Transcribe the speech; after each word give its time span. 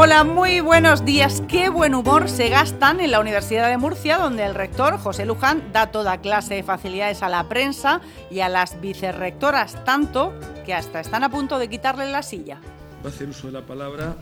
Hola, 0.00 0.22
muy 0.22 0.60
buenos 0.60 1.04
días. 1.04 1.42
Qué 1.48 1.70
buen 1.70 1.92
humor 1.92 2.28
se 2.28 2.50
gastan 2.50 3.00
en 3.00 3.10
la 3.10 3.18
Universidad 3.18 3.68
de 3.68 3.78
Murcia, 3.78 4.16
donde 4.16 4.44
el 4.44 4.54
rector 4.54 4.96
José 4.96 5.26
Luján 5.26 5.72
da 5.72 5.90
toda 5.90 6.20
clase 6.20 6.54
de 6.54 6.62
facilidades 6.62 7.20
a 7.24 7.28
la 7.28 7.48
prensa 7.48 8.00
y 8.30 8.38
a 8.38 8.48
las 8.48 8.80
vicerrectoras, 8.80 9.84
tanto 9.84 10.38
que 10.64 10.72
hasta 10.72 11.00
están 11.00 11.24
a 11.24 11.30
punto 11.30 11.58
de 11.58 11.68
quitarle 11.68 12.12
la 12.12 12.22
silla. 12.22 12.60
Va 13.04 13.10
a 13.10 13.12
hacer 13.12 13.28
uso 13.28 13.48
de 13.48 13.54
la 13.54 13.62
palabra, 13.62 14.16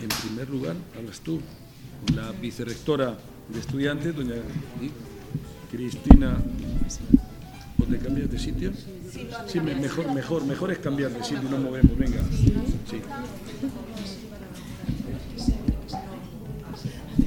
en 0.00 0.08
primer 0.08 0.48
lugar, 0.48 0.76
hablas 0.96 1.18
tú, 1.18 1.40
la 2.14 2.30
vicerrectora 2.30 3.16
de 3.48 3.58
estudiantes, 3.58 4.14
doña 4.14 4.36
Cristina. 5.68 6.36
¿O 7.80 7.84
te 7.84 7.98
cambias 7.98 8.30
de 8.30 8.38
sitio? 8.38 8.70
Sí, 9.48 9.58
mejor, 9.60 10.12
mejor, 10.12 10.44
mejor 10.44 10.70
es 10.70 10.78
cambiar 10.78 11.10
de 11.10 11.24
sitio, 11.24 11.48
nos 11.50 11.58
movemos, 11.58 11.98
venga. 11.98 12.20
Sí. 12.88 13.02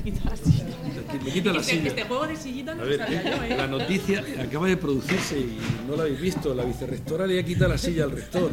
Me 0.04 1.32
quita 1.32 1.52
la 1.54 1.60
Este, 1.60 1.72
silla. 1.74 1.88
este 1.90 2.04
juego 2.04 2.28
de 2.28 2.36
sillita 2.36 2.74
no 2.76 2.82
A 2.84 2.86
ver, 2.86 2.98
sabía 2.98 3.24
yo, 3.24 3.44
¿eh? 3.44 3.56
la 3.58 3.68
noticia 3.68 4.24
acaba 4.42 4.68
de 4.68 4.78
producirse 4.78 5.40
y 5.40 5.58
no 5.88 5.96
la 5.96 6.04
habéis 6.04 6.22
visto. 6.22 6.54
La 6.56 6.64
vicerrectora 6.64 7.28
le 7.28 7.40
ha 7.40 7.44
quitado 7.44 7.70
la 7.70 7.78
silla 7.78 8.06
al 8.06 8.12
rector. 8.12 8.50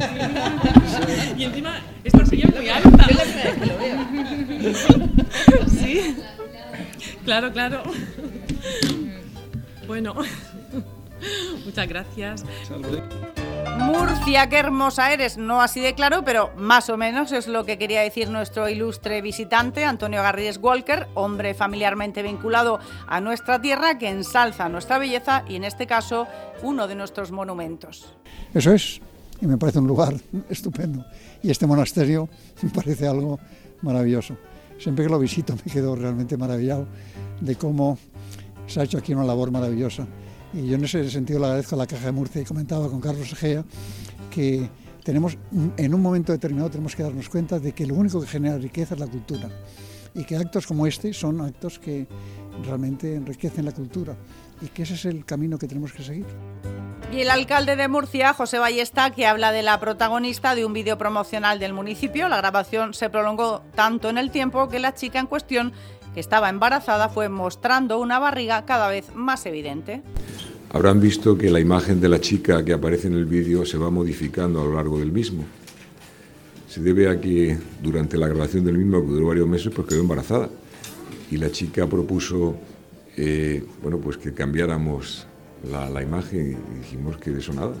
Y 1.37 1.43
encima, 1.43 1.81
esta 2.03 2.25
silla 2.25 2.47
es 2.49 2.55
muy 2.55 2.69
alta. 2.69 3.07
Sí. 5.79 6.15
Claro, 7.25 7.51
claro. 7.53 7.83
Bueno. 9.87 10.15
Muchas 11.65 11.87
gracias. 11.87 12.45
Salve. 12.67 13.01
Murcia, 13.77 14.47
qué 14.49 14.57
hermosa 14.57 15.13
eres. 15.13 15.37
No 15.37 15.61
así 15.61 15.79
de 15.79 15.93
claro, 15.93 16.23
pero 16.23 16.51
más 16.57 16.89
o 16.89 16.97
menos 16.97 17.31
es 17.31 17.47
lo 17.47 17.65
que 17.65 17.77
quería 17.77 18.01
decir 18.01 18.29
nuestro 18.29 18.67
ilustre 18.69 19.21
visitante, 19.21 19.83
Antonio 19.85 20.21
Garrigues 20.21 20.57
Walker, 20.57 21.07
hombre 21.15 21.53
familiarmente 21.53 22.23
vinculado 22.23 22.79
a 23.07 23.21
nuestra 23.21 23.61
tierra 23.61 23.97
que 23.97 24.09
ensalza 24.09 24.69
nuestra 24.69 24.97
belleza 24.97 25.43
y 25.47 25.55
en 25.55 25.63
este 25.63 25.87
caso 25.87 26.27
uno 26.63 26.87
de 26.87 26.95
nuestros 26.95 27.31
monumentos. 27.31 28.13
Eso 28.53 28.73
es, 28.73 29.01
y 29.41 29.47
me 29.47 29.57
parece 29.57 29.79
un 29.79 29.87
lugar 29.87 30.13
estupendo. 30.49 31.05
Y 31.43 31.51
este 31.51 31.67
monasterio 31.67 32.29
me 32.61 32.69
parece 32.69 33.07
algo 33.07 33.39
maravilloso. 33.81 34.37
Siempre 34.77 35.05
que 35.05 35.11
lo 35.11 35.19
visito 35.19 35.55
me 35.65 35.71
quedo 35.71 35.95
realmente 35.95 36.37
maravillado 36.37 36.87
de 37.41 37.55
cómo 37.55 37.97
se 38.67 38.79
ha 38.79 38.83
hecho 38.83 38.97
aquí 38.97 39.13
una 39.13 39.25
labor 39.25 39.51
maravillosa. 39.51 40.07
Y 40.53 40.67
yo 40.67 40.75
en 40.75 40.85
ese 40.85 41.09
sentido 41.09 41.39
le 41.39 41.45
agradezco 41.45 41.75
a 41.75 41.79
la 41.79 41.87
Caja 41.87 42.05
de 42.05 42.11
Murcia 42.11 42.41
y 42.41 42.45
comentaba 42.45 42.89
con 42.89 42.99
Carlos 42.99 43.31
Egea 43.31 43.63
que 44.31 44.69
tenemos, 45.03 45.37
en 45.77 45.93
un 45.93 46.01
momento 46.01 46.31
determinado 46.31 46.69
tenemos 46.69 46.95
que 46.95 47.03
darnos 47.03 47.29
cuenta 47.29 47.59
de 47.59 47.71
que 47.71 47.85
lo 47.85 47.95
único 47.95 48.19
que 48.21 48.27
genera 48.27 48.57
riqueza 48.57 48.93
es 48.95 48.99
la 48.99 49.07
cultura 49.07 49.49
y 50.13 50.23
que 50.23 50.35
actos 50.35 50.67
como 50.67 50.87
este 50.87 51.13
son 51.13 51.41
actos 51.41 51.79
que 51.79 52.07
realmente 52.63 53.15
enriquecen 53.15 53.65
la 53.65 53.71
cultura 53.71 54.15
y 54.61 54.67
que 54.67 54.83
ese 54.83 54.95
es 54.95 55.05
el 55.05 55.25
camino 55.25 55.57
que 55.57 55.67
tenemos 55.67 55.93
que 55.93 56.03
seguir. 56.03 56.25
Y 57.11 57.21
el 57.21 57.31
alcalde 57.31 57.75
de 57.75 57.87
Murcia, 57.87 58.33
José 58.33 58.59
Ballesta, 58.59 59.09
que 59.11 59.25
habla 59.25 59.51
de 59.51 59.63
la 59.63 59.79
protagonista 59.79 60.53
de 60.53 60.65
un 60.65 60.73
vídeo 60.73 60.97
promocional 60.97 61.57
del 61.57 61.73
municipio. 61.73 62.29
La 62.29 62.37
grabación 62.37 62.93
se 62.93 63.09
prolongó 63.09 63.63
tanto 63.73 64.09
en 64.09 64.19
el 64.19 64.29
tiempo 64.29 64.69
que 64.69 64.79
la 64.79 64.93
chica 64.93 65.19
en 65.19 65.25
cuestión, 65.25 65.73
que 66.19 66.21
estaba 66.21 66.49
embarazada, 66.49 67.07
fue 67.07 67.29
mostrando 67.29 67.97
una 67.97 68.19
barriga 68.19 68.65
cada 68.65 68.89
vez 68.89 69.15
más 69.15 69.45
evidente. 69.45 70.01
Habrán 70.69 70.99
visto 70.99 71.37
que 71.37 71.49
la 71.49 71.61
imagen 71.61 72.01
de 72.01 72.09
la 72.09 72.19
chica 72.19 72.65
que 72.65 72.73
aparece 72.73 73.07
en 73.07 73.13
el 73.13 73.23
vídeo 73.23 73.65
se 73.65 73.77
va 73.77 73.89
modificando 73.89 74.59
a 74.59 74.65
lo 74.65 74.73
largo 74.73 74.99
del 74.99 75.13
mismo. 75.13 75.45
Se 76.67 76.81
debe 76.81 77.07
a 77.07 77.21
que 77.21 77.57
durante 77.81 78.17
la 78.17 78.27
grabación 78.27 78.65
del 78.65 78.77
mismo, 78.77 78.99
que 78.99 79.13
duró 79.13 79.27
varios 79.27 79.47
meses, 79.47 79.71
pues 79.73 79.87
quedó 79.87 80.01
embarazada. 80.01 80.49
Y 81.31 81.37
la 81.37 81.49
chica 81.51 81.87
propuso 81.87 82.57
eh, 83.15 83.63
bueno, 83.81 83.97
pues 83.99 84.17
que 84.17 84.33
cambiáramos 84.33 85.25
la, 85.71 85.89
la 85.89 86.03
imagen 86.03 86.51
y 86.51 86.79
dijimos 86.79 87.15
que 87.15 87.31
de 87.31 87.39
eso 87.39 87.53
nada. 87.53 87.75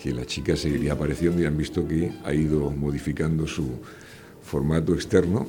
Que 0.00 0.12
la 0.14 0.24
chica 0.26 0.54
seguiría 0.54 0.92
apareciendo 0.92 1.42
y 1.42 1.46
han 1.46 1.56
visto 1.56 1.88
que 1.88 2.12
ha 2.24 2.32
ido 2.32 2.70
modificando 2.70 3.48
su 3.48 3.80
formato 4.42 4.94
externo 4.94 5.48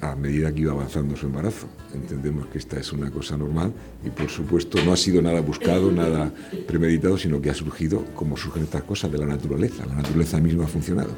a 0.00 0.14
medida 0.14 0.52
que 0.52 0.60
iba 0.60 0.72
avanzando 0.72 1.16
su 1.16 1.26
embarazo. 1.26 1.68
Entendemos 1.94 2.46
que 2.46 2.58
esta 2.58 2.78
es 2.78 2.92
una 2.92 3.10
cosa 3.10 3.36
normal 3.36 3.72
y 4.04 4.10
por 4.10 4.28
supuesto 4.28 4.82
no 4.84 4.92
ha 4.92 4.96
sido 4.96 5.22
nada 5.22 5.40
buscado, 5.40 5.90
nada 5.90 6.32
premeditado, 6.66 7.18
sino 7.18 7.40
que 7.40 7.50
ha 7.50 7.54
surgido 7.54 8.04
como 8.14 8.36
surgen 8.36 8.64
estas 8.64 8.82
cosas 8.82 9.10
de 9.12 9.18
la 9.18 9.26
naturaleza. 9.26 9.86
La 9.86 9.96
naturaleza 9.96 10.38
misma 10.40 10.64
ha 10.64 10.68
funcionado. 10.68 11.10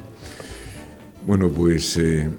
Bueno, 1.25 1.49
pues 1.49 1.97
eh, 1.97 2.29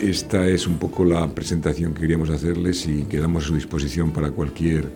esta 0.00 0.46
es 0.46 0.66
un 0.66 0.78
poco 0.78 1.04
la 1.04 1.26
presentación 1.28 1.94
que 1.94 2.02
queríamos 2.02 2.30
hacerles 2.30 2.86
y 2.86 3.04
quedamos 3.04 3.44
a 3.44 3.46
su 3.48 3.54
disposición 3.54 4.12
para 4.12 4.30
cualquier 4.30 4.90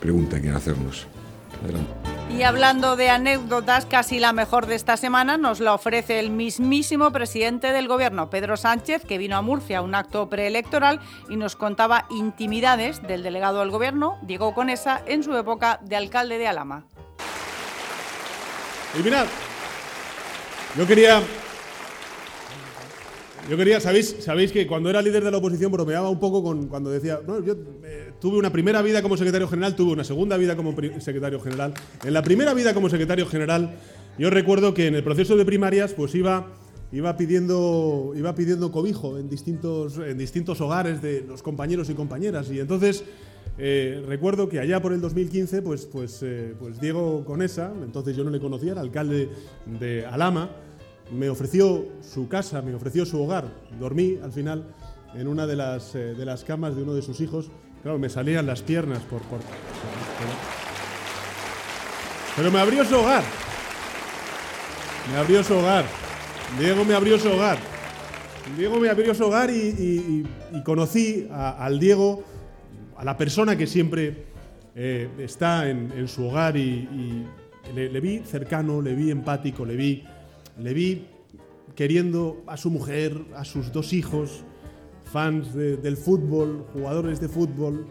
pregunta 0.00 0.36
que 0.36 0.42
quieran 0.42 0.58
hacernos. 0.58 1.06
Adelante. 1.62 2.03
Y 2.36 2.42
hablando 2.42 2.96
de 2.96 3.10
anécdotas, 3.10 3.86
casi 3.86 4.18
la 4.18 4.32
mejor 4.32 4.66
de 4.66 4.74
esta 4.74 4.96
semana 4.96 5.36
nos 5.36 5.60
la 5.60 5.72
ofrece 5.72 6.18
el 6.18 6.30
mismísimo 6.30 7.12
presidente 7.12 7.70
del 7.72 7.86
gobierno, 7.86 8.28
Pedro 8.28 8.56
Sánchez, 8.56 9.04
que 9.04 9.18
vino 9.18 9.36
a 9.36 9.42
Murcia 9.42 9.78
a 9.78 9.82
un 9.82 9.94
acto 9.94 10.28
preelectoral 10.28 10.98
y 11.28 11.36
nos 11.36 11.54
contaba 11.54 12.06
intimidades 12.10 13.00
del 13.02 13.22
delegado 13.22 13.60
del 13.60 13.70
gobierno, 13.70 14.18
Diego 14.22 14.52
Conesa, 14.52 15.00
en 15.06 15.22
su 15.22 15.36
época 15.36 15.78
de 15.84 15.94
alcalde 15.94 16.38
de 16.38 16.48
Alama. 16.48 16.86
Y 18.98 19.02
mirad, 19.02 19.26
yo 20.76 20.86
quería. 20.88 21.22
Yo 23.48 23.58
quería, 23.58 23.78
¿sabéis, 23.78 24.16
sabéis 24.20 24.52
que 24.52 24.66
cuando 24.66 24.88
era 24.88 25.02
líder 25.02 25.22
de 25.22 25.30
la 25.30 25.36
oposición 25.36 25.70
bromeaba 25.70 26.08
un 26.08 26.18
poco 26.18 26.42
con 26.42 26.66
cuando 26.66 26.88
decía, 26.90 27.20
no, 27.26 27.44
yo 27.44 27.54
eh, 27.84 28.12
tuve 28.18 28.38
una 28.38 28.50
primera 28.50 28.80
vida 28.80 29.02
como 29.02 29.18
secretario 29.18 29.46
general, 29.48 29.76
tuve 29.76 29.92
una 29.92 30.04
segunda 30.04 30.38
vida 30.38 30.56
como 30.56 30.74
secretario 30.98 31.38
general. 31.40 31.74
En 32.04 32.14
la 32.14 32.22
primera 32.22 32.54
vida 32.54 32.72
como 32.72 32.88
secretario 32.88 33.26
general, 33.26 33.76
yo 34.18 34.30
recuerdo 34.30 34.72
que 34.72 34.86
en 34.86 34.94
el 34.94 35.04
proceso 35.04 35.36
de 35.36 35.44
primarias, 35.44 35.92
pues 35.92 36.14
iba, 36.14 36.54
iba 36.90 37.18
pidiendo, 37.18 38.14
iba 38.16 38.34
pidiendo 38.34 38.72
cobijo 38.72 39.18
en 39.18 39.28
distintos, 39.28 39.98
en 39.98 40.16
distintos 40.16 40.62
hogares 40.62 41.02
de 41.02 41.22
los 41.28 41.42
compañeros 41.42 41.90
y 41.90 41.94
compañeras. 41.94 42.50
Y 42.50 42.60
entonces 42.60 43.04
eh, 43.58 44.02
recuerdo 44.08 44.48
que 44.48 44.58
allá 44.58 44.80
por 44.80 44.94
el 44.94 45.02
2015, 45.02 45.60
pues, 45.60 45.84
pues, 45.84 46.20
eh, 46.22 46.54
pues 46.58 46.80
Diego 46.80 47.24
Conesa, 47.26 47.72
entonces 47.82 48.16
yo 48.16 48.24
no 48.24 48.30
le 48.30 48.40
conocía, 48.40 48.72
era 48.72 48.80
alcalde 48.80 49.28
de 49.66 50.06
Alama, 50.06 50.50
me 51.12 51.28
ofreció 51.28 51.86
su 52.02 52.28
casa, 52.28 52.62
me 52.62 52.74
ofreció 52.74 53.04
su 53.06 53.22
hogar. 53.22 53.48
Dormí 53.78 54.18
al 54.22 54.32
final 54.32 54.64
en 55.14 55.28
una 55.28 55.46
de 55.46 55.56
las, 55.56 55.94
eh, 55.94 56.14
de 56.14 56.24
las 56.24 56.44
camas 56.44 56.74
de 56.76 56.82
uno 56.82 56.94
de 56.94 57.02
sus 57.02 57.20
hijos. 57.20 57.50
Claro, 57.82 57.98
me 57.98 58.08
salían 58.08 58.46
las 58.46 58.62
piernas 58.62 59.00
por... 59.02 59.20
por- 59.22 59.40
pero, 62.36 62.50
me 62.50 62.58
abrió 62.58 62.84
su 62.84 62.96
hogar. 62.96 63.22
Me 65.12 65.18
abrió 65.18 65.44
su 65.44 65.54
hogar. 65.54 65.84
Diego 66.58 66.84
me 66.84 66.94
abrió 66.94 67.18
su 67.18 67.28
hogar. 67.30 67.58
Diego 68.56 68.80
me 68.80 68.88
abrió 68.88 69.14
su 69.14 69.24
hogar 69.24 69.50
y, 69.50 70.24
conocí 70.64 71.28
a- 71.30 71.64
al 71.64 71.78
Diego, 71.78 72.24
a 72.96 73.04
la 73.04 73.16
persona 73.16 73.56
que 73.56 73.66
siempre 73.66 74.24
eh, 74.74 75.08
está 75.18 75.68
en, 75.68 76.08
su 76.08 76.26
hogar 76.26 76.56
y, 76.56 77.24
le 77.74 78.00
vi 78.00 78.18
cercano, 78.20 78.82
le 78.82 78.94
vi 78.94 79.10
empático, 79.10 79.64
le 79.64 79.76
vi, 79.76 80.04
le 80.58 80.74
vi 80.74 81.06
queriendo 81.74 82.42
a 82.46 82.56
su 82.56 82.70
mujer, 82.70 83.24
a 83.34 83.44
sus 83.44 83.72
dos 83.72 83.92
hijos, 83.92 84.44
fans 85.04 85.54
de- 85.54 85.76
del 85.76 85.96
fútbol, 85.96 86.66
jugadores 86.72 87.20
de 87.20 87.28
fútbol. 87.28 87.86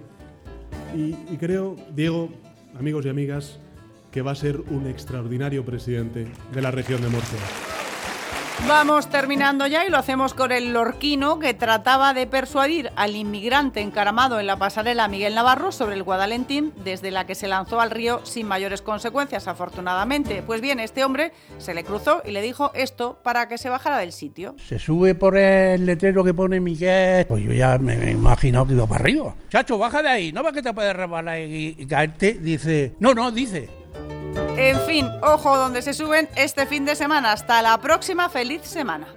Y, 0.96 1.16
y 1.34 1.38
creo, 1.40 1.76
Diego, 1.96 2.30
amigos 2.78 3.06
y 3.06 3.10
amigas, 3.10 3.60
que 4.12 4.22
va 4.22 4.32
a 4.32 4.36
ser 4.36 4.60
un 4.70 4.88
extraordinario 4.88 5.66
presidente 5.66 6.28
de 6.54 6.62
la 6.62 6.72
región 6.72 7.02
de 7.02 7.10
Murcia. 7.10 7.40
Vamos 8.68 9.10
terminando 9.10 9.68
ya 9.68 9.86
y 9.86 9.90
lo 9.90 9.98
hacemos 9.98 10.34
con 10.34 10.54
el 10.54 10.72
lorquino 10.72 11.38
que 11.38 11.54
trataba 11.54 12.14
de 12.14 12.28
persuadir 12.28 12.92
al 12.96 13.14
inmigrante 13.16 13.82
encaramado 13.82 14.40
en 14.40 14.48
la 14.48 14.56
pasarela 14.58 15.10
Miguel 15.10 15.36
Navarro 15.36 15.74
sobre 15.74 15.96
el 15.96 16.04
Guadalentín, 16.04 16.72
desde 16.84 17.12
la 17.12 17.26
que 17.26 17.36
se 17.36 17.50
lanzó 17.50 17.82
al 17.82 17.92
río 17.92 18.22
sin 18.26 18.48
mayores 18.48 18.82
consecuencias, 18.82 19.50
afortunadamente. 19.50 20.44
Pues 20.44 20.62
bien, 20.62 20.80
este 20.80 21.04
hombre 21.04 21.34
se 21.58 21.74
le 21.74 21.84
cruzó 21.84 22.22
y 22.26 22.32
le 22.32 22.42
dijo 22.42 22.72
esto 22.74 23.20
para 23.22 23.50
que 23.50 23.58
se 23.58 23.68
bajara 23.70 23.98
del 23.98 24.14
sitio. 24.14 24.56
Se 24.66 24.80
sube 24.80 25.14
por 25.14 25.38
el 25.38 25.86
letrero 25.86 26.24
que 26.24 26.34
pone 26.34 26.62
Miguel. 26.62 27.26
Pues 27.26 27.44
yo 27.44 27.52
ya 27.52 27.78
me, 27.78 27.98
me 27.98 28.08
he 28.08 28.12
imaginado 28.12 28.66
que 28.66 28.74
iba 28.74 28.88
para 28.88 29.02
arriba. 29.02 29.36
Chacho, 29.50 29.78
baja 29.78 30.02
de 30.02 30.10
ahí. 30.10 30.32
¿No 30.32 30.42
ves 30.42 30.54
que 30.54 30.62
te 30.62 30.74
puedes 30.74 30.96
resbalar 30.96 31.38
y, 31.40 31.76
y 31.78 31.86
caerte? 31.86 32.36
Dice. 32.40 32.94
No, 33.00 33.14
no, 33.14 33.30
dice. 33.30 33.83
En 34.58 34.80
fin, 34.82 35.10
ojo 35.24 35.58
donde 35.58 35.82
se 35.82 35.94
suben 35.94 36.30
este 36.36 36.68
fin 36.68 36.86
de 36.86 36.96
semana. 36.96 37.32
Hasta 37.32 37.62
la 37.62 37.78
próxima, 37.80 38.30
feliz 38.30 38.62
semana. 38.64 39.08